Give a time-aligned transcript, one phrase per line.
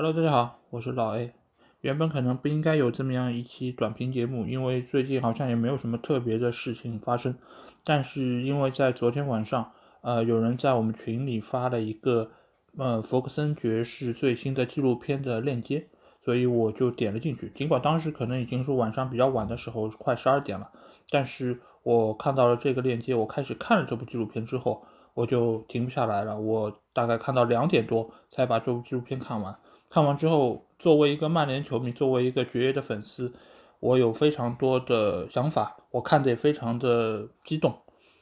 [0.00, 1.32] Hello，大家好，我是老 A。
[1.80, 7.34] 原本可能不应该有这么样一期短评节目，因为最近好像也没有什么特别的事情发生。
[7.82, 9.72] 但是因为在昨天晚上，
[10.02, 12.30] 呃，有人在我们群里发了一个
[12.76, 15.88] 呃福克森爵士最新的纪录片的链接，
[16.24, 17.50] 所以我就点了进去。
[17.56, 20.70] 尽管当时可能已经是晚上比较晚的时候，快十二点了，
[21.10, 24.80] 但是我看到了这个链接，我开始看了这部纪录片之后，
[25.14, 26.38] 我就停不下来了。
[26.38, 29.58] 我大概看到两点多才把这部纪录片看完。
[29.90, 33.32] 看完之后，作为一个曼联球迷，作为一个爵爷的粉丝，
[33.80, 37.74] 我有非常多的想法，我看的也非常的激动，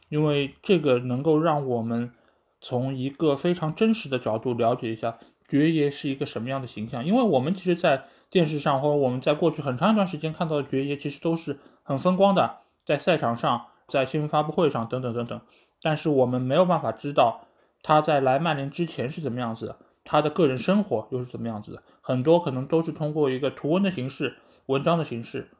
[0.08, 2.12] 因为这个能够让我们
[2.60, 5.18] 从一个非常真实的角度了解一下
[5.48, 7.05] 爵爷是一个什么样的形象。
[7.05, 15.41] 因为我们其实，在电视上或者我们在过去很长一段时间看到的爵爷，其实都是很风光的，在赛场上，在新闻发布会上等等等等，
[15.83, 17.48] 但是我们没有办法知道
[17.83, 19.78] 他在来曼联之前是怎么样子的。
[20.06, 21.83] 他的个人生活又是怎么样子的？
[22.01, 25.50] 很多可能都是通过一个图文的形式、文章的形式，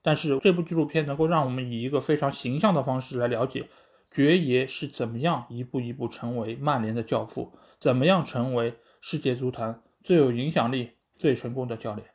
[0.00, 3.68] 但是这部纪录片能够让我们以一个非常形象的方式来了解
[4.10, 12.08] 爵爷是怎么样一步一步成为曼联的教父，怎么样成为世界足坛最有影响力、最成功的教练。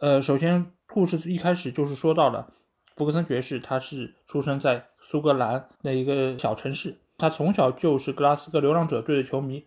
[0.00, 2.54] 呃，首先故事一开始就是说到了
[2.96, 9.66] 福克森爵士，他是出生在苏格兰那一个小城市，他从小就是格拉斯哥流浪者队的球迷。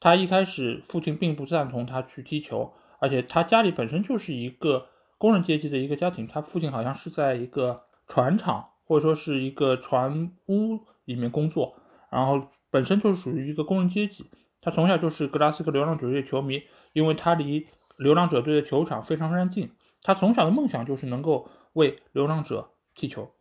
[0.00, 6.26] 他一开始，父亲并不赞同他去踢球，而且他家里本身就是一个工人阶级的一个家庭。
[6.26, 11.74] 他父亲好像是在一个船厂或者说是一个船屋里面工作，
[12.10, 14.30] 然后本身就是属于一个工人阶级。
[14.60, 19.70] 他从小就是格拉斯哥流浪者队球迷，因为他离流浪者队的球场非常非常近。
[20.02, 23.32] 他从小的梦想就是能够为流浪者踢球，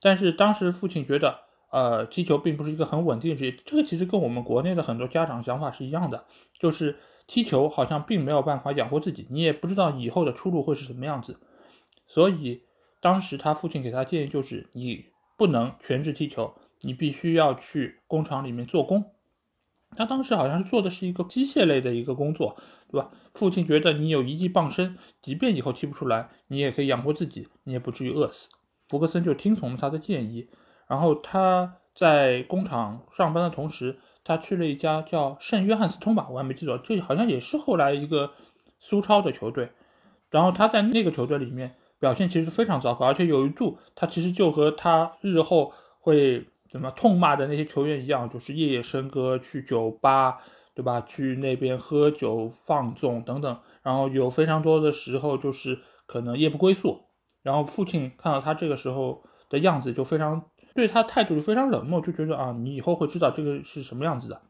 [0.00, 1.51] 但是当时父亲觉得。
[1.72, 11.40] 呃，踢球并不是一个很稳定的职业，这个其实跟我们国内的很多家长想法是一样的，就是踢球好像并没有办法养活自己，你也不知道以后的出路会是什么样子。
[12.06, 12.64] 所以
[13.00, 15.06] 当时他父亲给他建议就是，你
[15.38, 19.06] 不能全职踢球，你必须要去工厂里面做工。
[19.96, 22.54] 他当时好像是做的是一个机械类的一个工作，
[22.90, 23.10] 对吧？
[23.32, 28.50] 父亲觉得你有一技傍身，即便以后踢不出来，你也可以养活自己，你也不至于饿死。
[28.88, 30.48] 福克森就听从了他的建议。
[30.92, 38.30] 然后他在工厂上班的同时，他去了一家叫圣约翰斯通吧，我还没记错，这好像也是后来一个
[38.78, 39.70] 苏超的球队。
[40.28, 50.36] 然后他在那个球队里面表现其实非常糟糕，而且有一度他其实就和他日后会怎么痛骂的那些球员一样，就是夜夜笙歌，去酒吧，
[50.74, 51.00] 对吧？
[51.08, 53.58] 去那边喝酒放纵等等。
[53.82, 57.00] 然后有非常多的时候就是可能夜不归宿。
[57.42, 60.50] 然后父亲看到他这个时候的样子，就非常。
[60.74, 64.40] 对他态度就非常冷漠，就觉得啊，你以后会知道这个是什么样子的。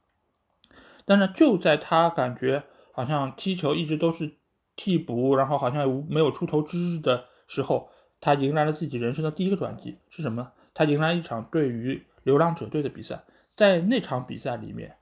[1.04, 2.62] 但是就在他感觉
[2.92, 4.36] 好像踢球一直都是
[4.76, 7.90] 替补，然后好像没有出头之日的时候，
[8.20, 10.52] 他迎来了自己人生的第一个转机是什么？
[10.72, 13.24] 他迎来一场对于流浪者队的比赛，
[13.56, 14.96] 在那场比赛里面，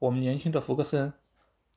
[0.00, 1.12] 我们年轻的福克森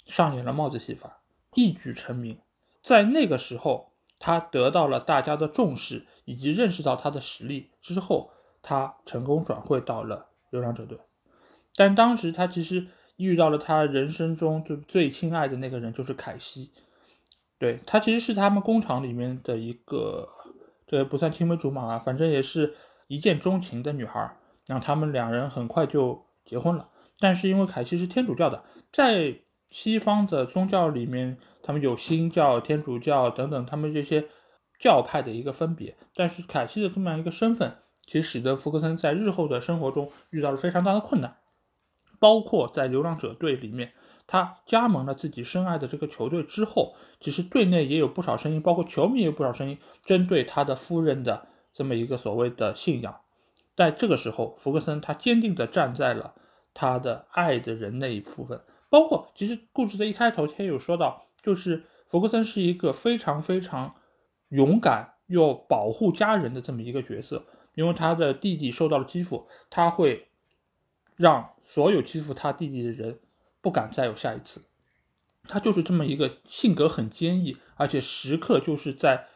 [0.07, 1.21] 上演了帽子戏法，
[1.53, 2.39] 一举成名。
[2.81, 8.31] 在那个时候，他得到了大家的重视，以及认识到他的实力之后。
[8.61, 10.97] 他成功转会到了流浪者队，
[11.75, 12.87] 但当时他其实
[13.17, 16.71] 遇到了他人生中最最亲爱的那个人，就是凯西。
[17.57, 20.27] 对他其实是他们工厂里面的一个，
[20.87, 22.73] 这不算青梅竹马啊，反正也是
[23.07, 24.37] 一见钟情的女孩。
[24.65, 26.87] 然后他们两人很快就结婚了。
[27.19, 29.37] 但是因为凯西是天主教的，在
[29.69, 34.25] 西方的宗教里面，他们有新教、天主教等等，他们这些
[34.79, 35.97] 教派的一个分别。
[36.15, 37.75] 但是凯西的这么样一个身份。
[38.09, 41.37] 其实使得福克森在日后的生活中遇到了非常大的困难，
[42.17, 43.93] 包括在流浪者队里面，
[44.25, 53.15] 他加盟了自己深爱的这个球队之后，其实队内也有不少声音，包括球迷也有不少声音，针对他的夫人的这么一个所谓的信仰。
[53.75, 56.33] 在这个时候，福克森他坚定地站在了
[56.73, 58.59] 他的爱的人那一部分，
[58.89, 63.93] 包括其实故事的一开头他也有说到，就是福克森是一个非常非常
[64.47, 67.45] 勇敢又保护家人的这么一个角色。
[67.79, 70.27] 因为他的弟弟受到了欺负，他会
[71.15, 73.19] 让所有欺负他弟弟的人
[73.61, 74.65] 不敢再有下一次。
[75.47, 79.27] 他就是这么一个性格很坚毅，而且时刻就是在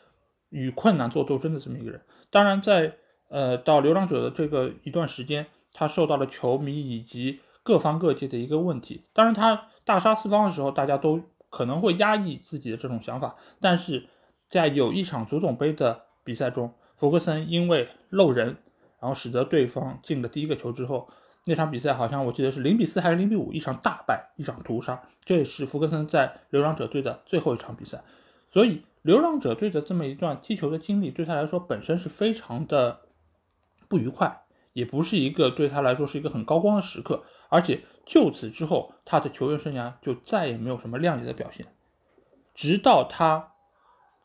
[0.50, 2.02] 与困难做斗争的这么一个人。
[2.30, 2.98] 当然，在
[3.30, 9.06] 呃到流浪者的这个一段时间，他受到了球迷以及各方各界的一个问题。
[9.14, 13.38] 当然，他大杀四方的时候，大家都可能会压抑自己的这种想法。
[13.62, 14.10] 但是
[14.50, 18.58] 在有一场足总杯的比赛中，福格森因为漏人，
[19.00, 21.10] 然后使得对方进了第一个球之后，
[21.46, 25.02] 那场比赛好像我记得是零比四还是零比五，一场大败，一场屠杀。
[25.26, 28.04] 这也是福格森在流浪者队的最后一场比赛，
[28.50, 33.02] 所以流浪者队的这么一段踢球的经历对他来说本身是非常的
[33.88, 34.44] 不愉快，
[34.74, 37.24] 也不是一个对他来说是一个很高光的时刻。
[37.50, 41.68] 而且就此之后，他的球员生涯就再也没有什么亮眼的表现，
[42.56, 43.53] 直到他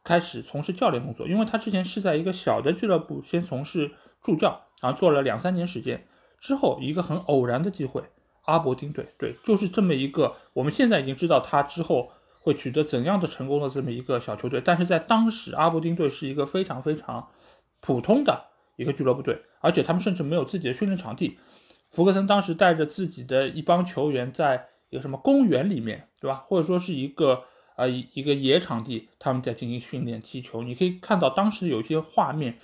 [0.08, 3.90] 开始从事教练工作，因为他之前是在一个小的俱乐部先从事
[4.22, 6.06] 助教，然后做了两三年时间。
[6.40, 8.02] 之后一个很偶然的机会，
[8.46, 12.10] 阿伯丁队，对，就是这么一个我们现在已经知道他之后
[12.40, 17.28] 会取得怎样的成功的这么一个小球队，但是在当时阿伯丁队是一个非常非常
[17.81, 18.46] 普通的
[18.76, 21.38] 一个俱乐部队，而且他们甚至没有自己的训练场地。
[21.90, 26.44] 福格森当时带着自己的一帮球员在一个什么公园里面，对吧？
[26.46, 27.44] 或者说是一个
[27.78, 30.62] 啊一一个野场地，他们在进行训练踢球。
[30.62, 32.58] 你可以看到当时有一些画面，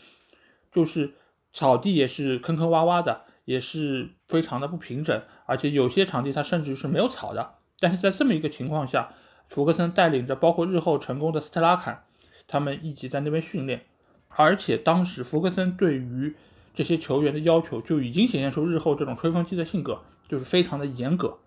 [0.71, 1.15] 就是
[1.55, 3.25] 草地也是坑坑洼洼的。
[3.47, 7.57] 也是非常的不平整，而且有些场地它甚至是没有草的。
[7.79, 9.13] 但是在这么一个情况下，
[9.51, 12.05] 福格森带领着包括日后成功的斯特拉坎，
[12.49, 13.85] 他们一起在那边训练。
[14.29, 16.35] 而且当时福格森对于
[16.73, 21.39] 这些球员的要求就已经显现出日后这种吹风机的性格，就是非常的严格。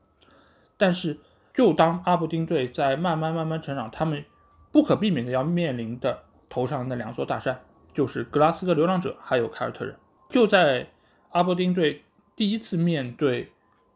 [0.77, 1.17] 但是
[1.57, 4.23] 就当阿布丁队在慢慢慢慢成长，他们
[4.71, 7.59] 不可避免的要面临的头上的那两座大山，
[7.91, 9.95] 就是格拉斯哥流浪者还有凯尔特人，
[10.29, 10.87] 就在。
[11.31, 12.03] 阿伯丁队
[12.37, 13.51] 第一次面对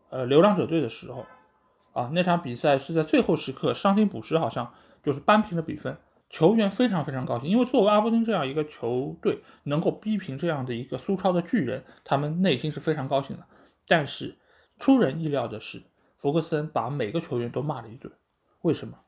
[0.09, 1.25] 呃流浪者队的时候，
[1.93, 4.71] 啊，那场比赛是在最后时刻伤停补时，好像
[5.01, 5.97] 就是扳平了比分。
[6.29, 13.43] 球员非常非常高兴，因为作为阿伯丁这样一个球队能够逼平这样的一个苏超的巨人，他们内心是非常高兴的。
[13.87, 14.37] 但是
[14.77, 15.81] 出人意料的是，
[16.21, 18.13] 福格森把每个球员都骂了一顿。
[18.61, 18.99] 为什么？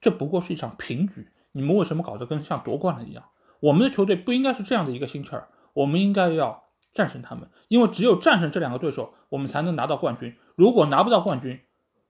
[0.00, 3.22] 这不过是一场平局，你们为什么搞得跟像夺冠了一样？
[3.60, 6.64] 我们的球队不应该是这样的一个心气儿，我们应该要。
[6.94, 10.34] 战胜他们，因为只有战胜这两个对手，我们才能拿到冠军。
[10.54, 11.60] 如果拿不到冠军，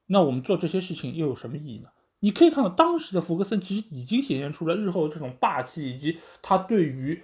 [0.06, 1.88] 那我们做这些事情又有什么意义呢？
[2.20, 7.20] 你可以看到，当时的福格森其实已经显现出了日后这种霸气，以及他对于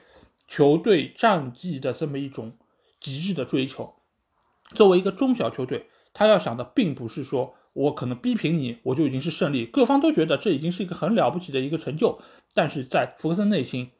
[0.48, 2.58] 球队战绩的这么一种
[2.98, 3.94] 极致的追求。
[4.74, 9.64] 作为一个中小球队，他要想的并不是说我可能逼平你，我就已经是胜利。
[9.66, 12.20] 各方都觉得这已经是一个很了不起的一个成就，
[12.54, 13.90] 但是在福格森内心，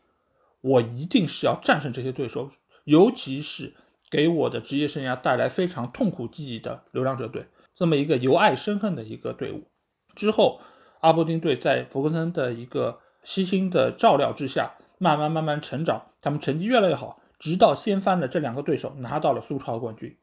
[0.61, 2.51] 我一定是要战胜这些对手。
[2.85, 3.75] 尤其是
[4.11, 9.69] 给我的职业生涯带来非常痛苦记忆的流浪者队，这么一个由爱生恨的一个队伍。
[10.15, 10.61] 之后，
[11.01, 20.19] 阿伯丁队在弗格森的一个悉心的照料之下，慢慢慢慢成长，他们成绩越来越好，直到掀翻了这两个对手，拿到了苏超冠军。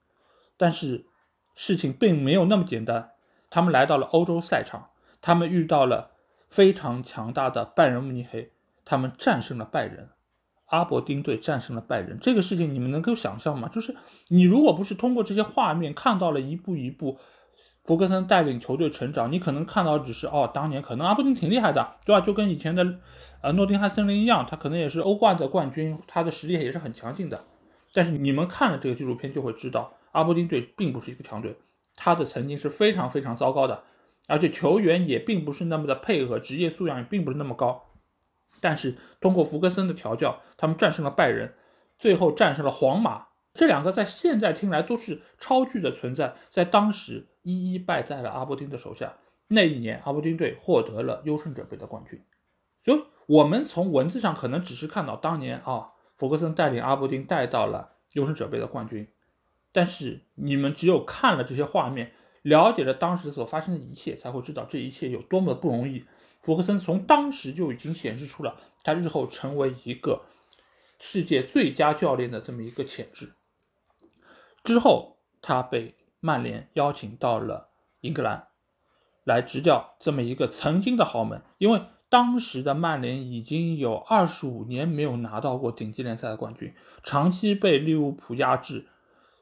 [0.57, 1.05] 但是，
[1.55, 3.11] 事情并没有那么简单。
[3.49, 4.89] 他们来到了欧洲赛场，
[5.21, 6.11] 他们遇到了
[6.47, 8.51] 非常强大的拜仁慕尼黑，
[8.85, 10.09] 他们战胜了拜仁。
[10.67, 13.67] 阿伯丁队战胜了拜仁，这个事情你们能够想象吗？
[13.73, 13.95] 就是
[14.27, 17.17] 你如果不是通过这些画面看到了一步一步
[17.83, 22.23] 福格森带领球队成长，你可能看到只是哦，当年可能阿伯丁挺厉害的，对吧？
[22.23, 22.85] 就跟以前的
[23.41, 27.41] 呃诺丁汉森林一样，他可能也是欧冠的冠军，他的实力也是很强劲的。
[27.91, 31.57] 但是你们看了这个纪录片就会知道，阿伯丁队并不是一个强队，
[31.95, 33.83] 他的曾经是非常非常糟糕的，
[34.27, 37.85] 而且球员也并不是那么的配合，职业素养也并不是那么高。
[38.61, 41.53] 但是通过福格森的调教，他们战胜了拜仁，
[41.97, 43.27] 最后战胜了皇马。
[43.53, 49.17] 这两个在现在听来都是超巨的存在，在当时一一败在了阿伯丁的手下。
[49.47, 52.23] 那一年，阿伯丁队获得了优胜者杯的冠军。
[52.79, 59.07] 所以，我们从文字上可能只是看到当年啊，福格森带领阿伯丁带到了优胜者杯的冠军。
[59.71, 62.11] 但是，你们只有看了这些画面，
[62.41, 66.05] 了解了当时所发生的一切，才会知道这一切有多么的不容易。
[66.41, 70.23] 福克森从当时就已经显示出了他日后成为一个
[70.97, 73.33] 世界最佳教练的这么一个潜质。
[74.63, 77.69] 之后，他被曼联邀请到了
[78.01, 78.47] 英格兰
[79.23, 86.73] 来执教这么一个曾经的豪门，因为当时的曼联已经有二十五年没有拿到过顶级联赛的冠军，
[87.03, 88.87] 长期被利物浦压制，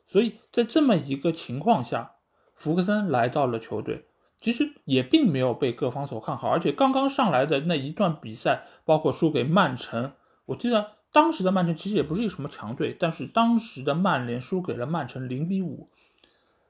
[0.07, 2.13] 所以在这么一个情况下，
[2.55, 4.05] 福克森来到了球队。
[4.39, 10.13] 其实也并没有被各方所看好，而且刚刚上来的那一段比赛，包括输给曼城，
[10.45, 15.89] 我记得当时的曼城其实也不是一个什么强队，但是当时的曼联输给了曼城零比五，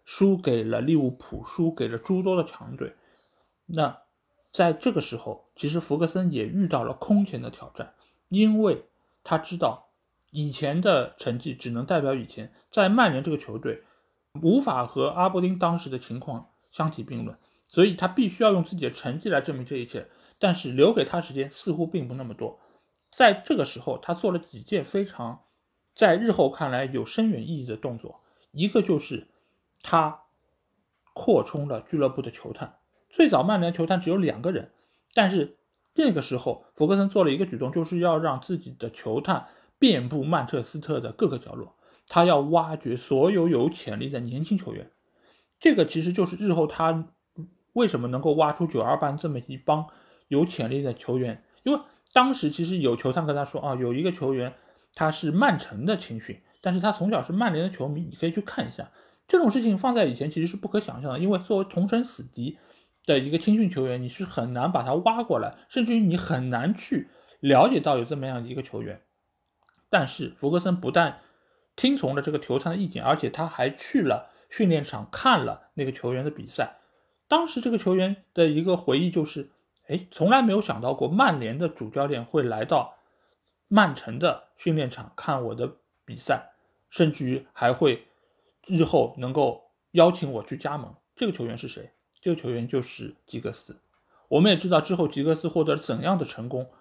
[0.06, 2.96] 输给了利物浦，输给了诸多的强队。
[3.66, 3.98] 那
[4.54, 7.94] 在这个时候，其实福格森也遇到了空前的挑战，
[8.30, 8.86] 因为
[9.26, 9.87] 他知道
[10.32, 13.84] 以前的成绩只能代表以前，在曼联这个球队
[14.42, 17.38] 无法和阿伯丁当时的情况相提并论。
[17.70, 20.08] 所以他必须要用自己的成绩来证明这一切，
[20.40, 22.60] 但是留给他时间似乎并不那么多。
[23.12, 25.44] 在这个时候，他做了几件非常
[25.94, 28.22] 在日后看来有深远意义的动作。
[28.52, 29.28] 一个就是
[29.82, 30.22] 他
[31.14, 32.78] 扩充了俱乐部的球探。
[33.10, 34.72] 最早曼联球探只有两个人，
[35.14, 35.58] 但是
[35.96, 39.48] 那个时候弗格森做了一个举动，就是要让自己的球探
[39.80, 41.76] 遍布曼彻斯特的各个角落，
[42.08, 44.92] 他要挖掘所有有潜力的年轻球员。
[45.60, 47.10] 这个其实就是日后他
[47.74, 49.86] 为什么能够挖出九二班这么一帮
[50.28, 51.80] 有潜力的球员，因为
[52.14, 54.54] 当时其实有球探跟他说啊，有一个球员
[54.94, 58.92] 他是曼城的青训，但是他从小是曼联的球迷，你可以去看一下。
[59.28, 62.58] 这种事情放在以前其实是不可想象的，因为作为同城死敌
[63.06, 67.10] 的一个青训球员，你是很难把他挖过来，甚至于你很难去
[67.42, 69.02] 了解到有这么样一个球员。
[69.90, 71.22] 但是弗格森不但
[71.76, 74.32] 听从了这个球探的意见，而且他还去了。
[74.50, 76.78] 训练场看了那个球员的比赛，
[77.28, 79.50] 当时这个球员的一个回忆就是：
[79.90, 82.96] 哎，从来没有想到过曼联的主教练会来到
[83.68, 85.70] 曼城的训练场看我的
[86.06, 86.54] 比赛，
[86.90, 88.08] 甚至于还会
[88.68, 90.96] 日后能够邀请我去加盟。
[91.14, 91.92] 这个球员是谁？
[92.22, 93.82] 这个球员就是吉格斯。
[94.30, 96.72] 我们也知道之后吉格斯获得了怎样的成功，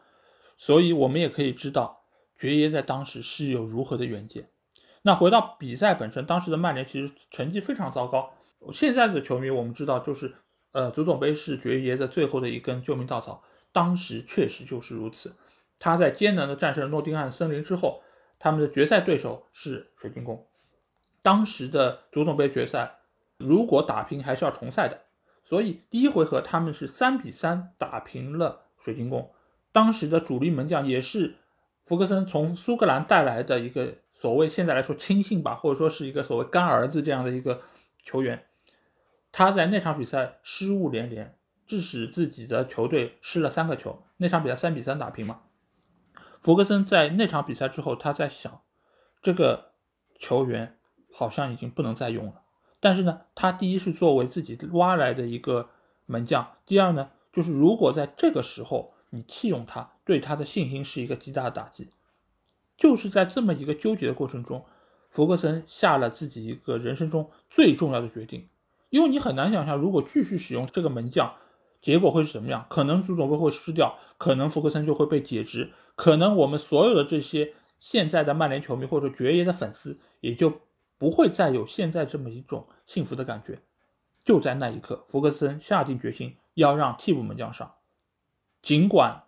[0.57, 2.05] 所以我们也可以知道
[2.39, 4.49] 爵爷在当时是有如何的远见。
[5.03, 8.35] 那回到比赛本身，当时的曼联其实成绩非常糟糕。
[8.73, 10.35] 现在的球迷我们知道，就是
[10.73, 13.43] 呃，足总杯是爵爷的最后的一根救命稻草。
[13.73, 15.37] 当时确实就是如此。
[15.79, 18.03] 他在艰难的战胜诺丁汉森林之后，
[18.39, 20.47] 他们的决赛对手是水晶宫。
[21.23, 23.01] 当时的足总杯决赛
[23.37, 25.03] 如果打平还是要重赛的，
[25.45, 29.31] 所以第一回合他们是三比三打平了水晶宫。
[29.71, 31.37] 当时的主力门将也是
[31.87, 33.95] 福格森从苏格兰带来的一个。
[34.19, 37.61] 所谓现在来说亲信吧，或者说是一个所谓干儿子这样的一个
[38.03, 38.47] 球员，
[39.31, 44.05] 他在那场比赛失误连连，致使自己的球队失了三个球。
[44.17, 45.43] 那场比赛三比三打平嘛。
[46.41, 48.63] 弗格森在那场比赛之后，他在想，
[49.21, 49.73] 这个
[50.19, 50.79] 球员
[51.13, 52.41] 好像已经不能再用了。
[52.81, 55.69] 但是呢，他第一是作为自己挖来的一个
[56.07, 61.89] 门将，第二呢，就是如果在这个时候你弃用他，对他的信心是一个极大的打击。
[62.77, 64.65] 就是在这么一个纠结的过程中，
[65.09, 68.49] 弗格森下了自己一个人生中最重要的决定，
[68.91, 71.35] 因为你很难想象，如果继续使用这个门将，
[71.81, 72.67] 结果会是什么样？
[72.69, 80.61] 可能足总杯会失掉，可能弗格森就会被解职，可能我们所有的这些现在的曼联球迷或者爵爷的粉丝也就
[80.99, 83.61] 不会再有现在这么一种幸福的感觉。
[84.23, 87.75] 就在那一刻，弗格森下定决心要让替补门将上，
[88.67, 89.23] 尽管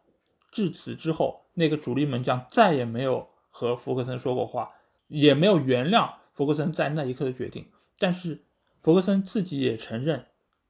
[0.50, 3.30] 至此之后，那个主力门将再也没有。
[3.50, 4.68] 和福格森说过话，
[5.09, 7.66] 也没有原谅福格森在那一刻的决定。
[7.99, 8.45] 但是
[8.83, 10.26] 福格森自己也承认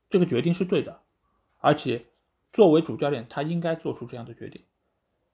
[0.08, 1.00] 这个决定是对的，
[1.58, 2.06] 而且
[2.50, 4.62] 作为主教练，他应该做出这样的决定。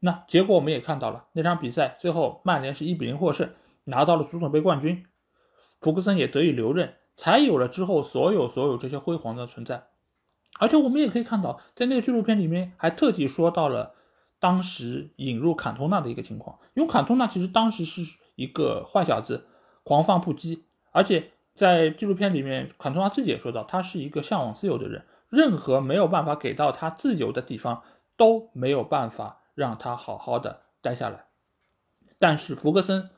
[0.01, 3.49] 那结果我们也看到了，那场比赛最后曼联是一比零获胜，
[3.85, 5.07] 拿到了足总杯冠军，
[5.81, 9.87] 福格森也得以留任，才有了之后所有所有这些辉煌的存在。
[10.59, 13.95] 而且我们也可以看到，在那个纪录片里面还特地说到了。
[14.41, 19.47] 当时引入坎通纳的一个情况，因为坎通纳其实当时是一个坏小子，
[19.83, 27.83] 狂放不羁，而且在纪录片里面，坎通纳自己也说到，他是一个向往自由的人，任何没有办法给到他自由的地方
[28.19, 31.25] 都没有办法让他好好的待下来。
[32.19, 33.09] 但是福格森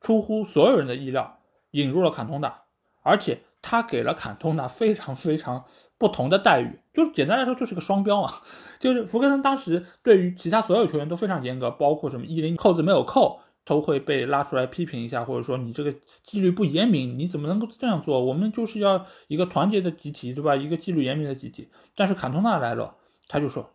[0.00, 1.40] 出乎所有人的意料，
[1.72, 2.54] 引入了坎通纳，
[3.02, 5.64] 而且他给了坎通纳非常非常。
[5.98, 8.32] 不同的待遇，就是简单来说就是个双标嘛。
[8.78, 18.22] 就是福格森当时对于其他所有球员都非常严格，包括什么一零扣子没有扣都会被拉出来批评一下，或者说你这个纪律不严明，你怎么能够这样做？
[18.22, 20.54] 我们就是要一个团结的集体，对吧？
[20.54, 21.68] 一个纪律严明的集体。
[21.94, 22.94] 但是坎通纳来了，
[23.26, 23.68] 他就说：“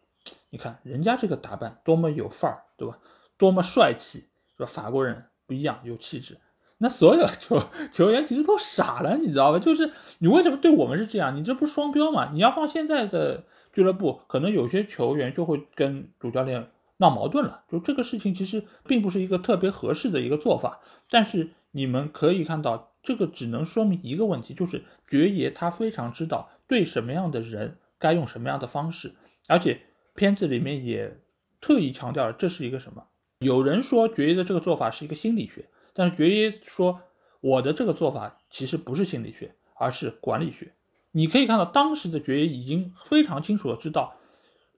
[0.51, 2.97] 你看人家这个打扮多么有范儿，对吧？
[3.37, 4.25] 多么帅气，
[4.55, 6.37] 说法国人不一样，有气质。”
[6.81, 9.59] 那所有球 球员其实都傻了，你知道吧？
[9.59, 11.35] 就是你为什么对我们是这样？
[11.35, 12.31] 你这不是双标吗？
[12.33, 17.63] 你要放现在的俱乐部，可能有些球员就会跟主教练闹矛盾了。
[17.71, 20.79] 就这个事情其实并不是一个特别合适的一个做法。
[21.07, 29.13] 但是你们可以看到，这个只能说明一个问题，就是爵爷他非常知道对什么样的人该用什么样的方式，
[29.47, 29.81] 而且
[30.15, 31.19] 片子里面也
[31.61, 33.03] 特意强调了这是一个什么。
[33.37, 35.67] 有人说爵爷的这个做法是一个心理学。
[36.01, 36.99] 但是爵爷说，
[37.41, 40.73] 我的这个做法其实不是心理学，而是管理学。
[41.11, 44.15] 你可以看到，当时的爵爷已经非常清楚的知道，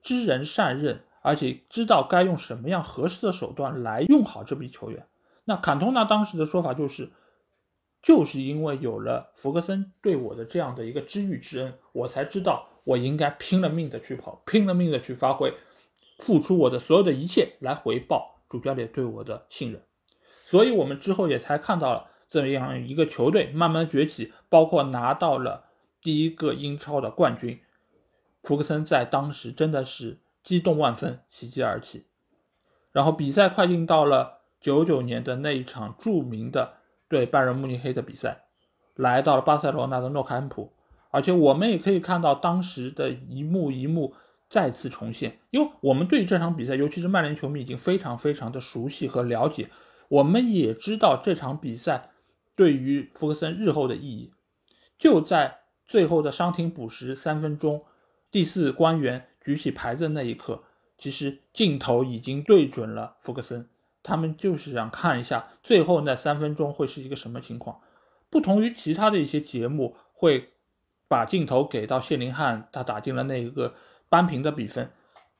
[0.02, 5.06] 知人善任，而且知道该用什么样合适的手段来用好这批球员。
[5.46, 7.10] 那坎通纳当时的说法就是，
[8.02, 15.50] 就是因为有了弗格森对我的这样的一个知遇之恩，我才知道我应该拼了命的去跑，拼了命的去发挥，
[16.18, 19.80] 付出我的所有的一切来回报主教练对我的信任。
[20.54, 25.64] 所以，我们之后也才看到了，这样一个球队慢慢崛起，包括拿到了
[26.00, 27.58] 第一个英超的冠军，
[28.44, 32.06] 福克森在当时真的是激动万分，喜极而泣。
[32.92, 36.74] 然后比赛快进到了九九年的那一场著名的
[37.08, 38.44] 对拜仁慕尼黑的比赛，
[38.94, 40.72] 来到了巴塞罗那的诺坎普，
[41.10, 44.14] 而且我们也可以看到当时的一幕一幕
[44.48, 49.68] 再次重现，因为我们对这场比赛，尤其是曼联球迷已经非常非常的熟悉和了解，
[50.14, 52.10] 我们也知道这场比赛
[52.54, 54.32] 对于福克森日后的意义，
[54.96, 57.84] 就在最后的伤停补时三分钟，
[58.30, 60.62] 第四官员举起牌子的那一刻。
[60.96, 63.68] 其实镜头已经对准了福克森，
[64.04, 67.80] 他们就是想看一下最后那三分钟会是一个什么情况。
[68.30, 70.50] 不同于其他的一些节目会
[71.08, 73.74] 把镜头给到谢林汉，他打进了那一个
[74.08, 74.92] 扳平的比分，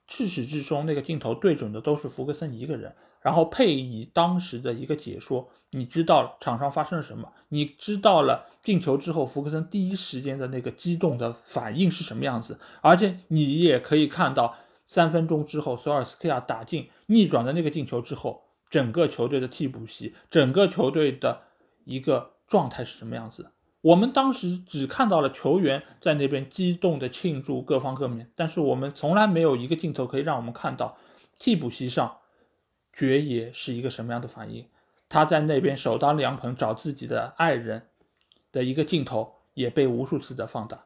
[0.08, 14.54] 至始至终那个镜头对准的都是福克森一个人，然后配以当时的一个解说，你知道场上发生了什么，你知道了进球之后福克森第一时间的那个激动的反应是什么样子，而且你也可以看到。
[14.86, 21.40] 三分钟之后，索尔斯克亚打进逆转的那个进球之后，整个球队的替补席，整个球队的
[21.86, 23.50] 一个状态是什么样子？
[23.80, 30.94] 我们当时只看到了球员在那边激动的庆祝，各方各面，但是我们从来没有一个镜头可以让我们看到
[31.38, 32.18] 替补席上
[32.94, 34.66] 爵爷是一个什么样的反应。
[35.08, 37.88] 他在那边首当凉棚找自己的爱人
[38.50, 40.84] 的一个镜头也被无数次的放大。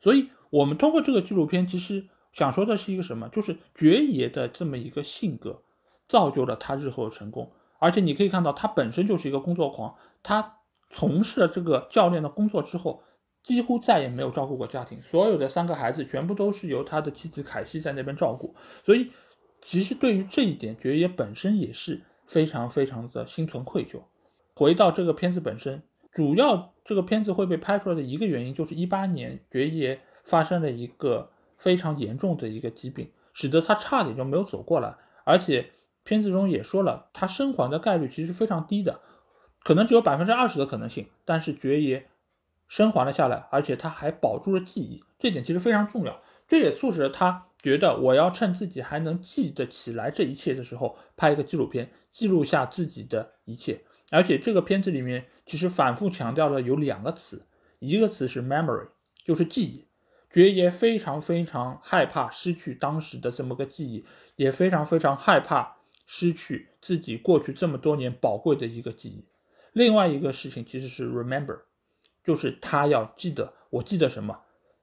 [0.00, 2.08] 所以，我们通过这个纪录片，其实。
[2.30, 3.28] 想说的是一个什么？
[3.30, 5.62] 就是爵爷的这么一个性格，
[6.06, 7.50] 造就了他日后的成功。
[7.78, 9.96] 而且你可以看到，他本身就是一个工作狂。
[10.22, 10.58] 他
[10.88, 13.02] 从事了这个教练的工作之后，
[13.42, 18.54] 几乎再也没有照顾过家庭，所有的三个孩子全部都是由他的妻子凯西在那边照顾。
[18.84, 19.10] 所以，
[19.68, 24.00] 其实对于这一点，爵爷本身也是非常非常的心存愧疚。
[24.54, 31.30] 回到这个片子本身，主要这个片子会被拍出来的一个原因，就是一八年爵爷发生了一个。
[31.58, 34.94] 非常严重的一个疾病，使得他差点就没有走过来。
[35.24, 35.72] 而且
[36.04, 39.00] 片子中也说了，他生还的概率其实非常低的，
[39.64, 41.08] 可能只有百分之二十的可能性。
[41.24, 42.08] 但是爵爷
[42.68, 46.22] 生还了下来，而且他还保住了记忆，这点其实非常重要。
[46.46, 53.80] 这也促使了他觉得，我要趁自己还能记得起来这一切的时候，拍一个纪录片，记录下自己的一切。
[54.10, 57.46] 而且这个片子里面其实反复强调了有两个词，
[57.80, 58.88] 一个词是 memory，
[59.24, 59.86] 就是记忆。
[60.30, 64.04] 爵爷非常非常害怕失去当时的这么个记忆，
[64.36, 69.24] 也非常非常害怕失去自己过去这么多年宝贵的一个记忆。
[69.72, 71.60] 另外一个事情其实是 remember，
[72.22, 74.38] 就是他要记得，我记得什么？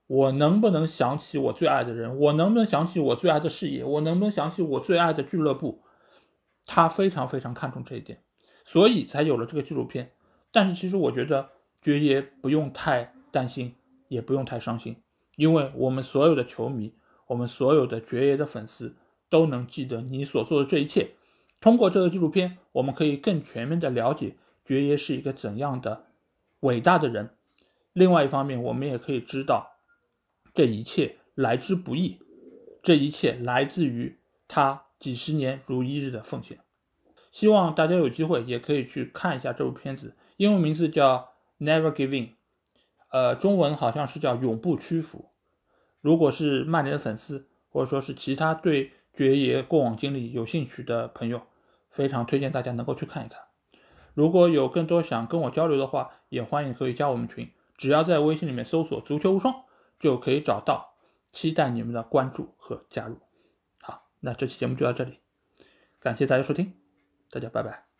[0.08, 2.16] 我能不能想起我最爱的人？
[2.18, 3.84] 我能不能想起我最爱的事业？
[3.84, 5.82] 我能不能想起我最爱的俱乐部？
[6.66, 8.24] 他非常非常看重这一点，
[8.64, 10.12] 所以才有了这个纪录片。
[10.52, 11.50] 但是其实我觉得
[11.82, 13.76] 爵爷不用太担心，
[14.08, 14.96] 也不用太伤心。
[15.36, 16.94] 因为我们所有的球迷，
[17.28, 18.96] 我们所有的爵爷的粉丝
[19.30, 21.12] 都能记得你所做的这一切。
[21.60, 26.06] 通过这个纪录片，我们可以更全面的了解爵爷是一个怎样的
[26.62, 27.32] 伟大的人。
[27.94, 29.75] 另外一方面，我们也可以知道
[30.56, 32.18] 这一切来之不易，
[32.82, 36.60] 这一切来自于他几十年如一日的奉献。
[37.30, 42.28] 希望大家有机会也可以去看一下这部片子，英文名字叫《Never Giving》。
[43.12, 45.32] 呃，中文好像是叫永不屈服。
[46.00, 51.42] 如果是曼联的粉丝，或者说是其他对爵爷过往经历有兴趣的朋友，
[51.90, 53.40] 非常推荐大家能够去看一看。
[54.14, 59.54] 如果有更多想跟我交流的话，也欢迎可以加我们群，只要在微信里面搜索“足球无双”
[60.06, 60.94] 就可以找到。
[61.32, 63.18] 期待你们的关注和加入。
[63.82, 65.20] 好，那这期节目就到这里，
[66.00, 66.74] 感谢大家收听，
[67.32, 67.95] 大家拜拜。